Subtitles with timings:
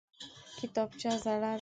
[0.59, 1.49] کتابچه زړه ده!